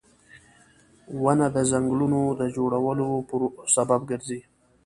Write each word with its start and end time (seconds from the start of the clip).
•ونه 1.21 1.47
د 1.55 1.57
ځنګلونو 1.71 2.19
د 2.39 2.41
جوړولو 2.55 3.07
سبب 3.75 4.01
ګرځي 4.09 4.39